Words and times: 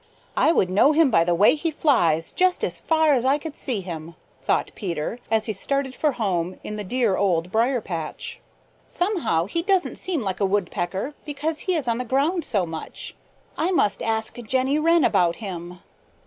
"I 0.35 0.51
would 0.51 0.71
know 0.71 0.93
him 0.93 1.11
by 1.11 1.23
the 1.23 1.35
way 1.35 1.53
he 1.53 1.69
flies 1.69 2.31
just 2.31 2.63
as 2.63 2.79
far 2.79 3.13
as 3.13 3.23
I 3.23 3.37
could 3.37 3.55
see 3.55 3.81
him," 3.81 4.15
thought 4.43 4.71
Peter, 4.73 5.19
as 5.29 5.45
he 5.45 5.53
started 5.53 5.93
for 5.95 6.13
home 6.13 6.59
in 6.63 6.75
the 6.75 6.83
dear 6.83 7.15
Old 7.15 7.51
Briar 7.51 7.81
patch. 7.81 8.39
"Somehow 8.83 9.45
he 9.45 9.61
doesn't 9.61 9.99
seem 9.99 10.21
like 10.23 10.39
a 10.39 10.43
Woodpecker 10.47 11.13
because 11.23 11.59
he 11.59 11.75
is 11.75 11.87
on 11.87 11.99
the 11.99 12.03
ground 12.03 12.43
so 12.43 12.65
much. 12.65 13.15
I 13.55 13.69
must 13.69 14.01
ask 14.01 14.35
Jenny 14.41 14.79
Wren 14.79 15.03
about 15.03 15.35
him." 15.35 15.81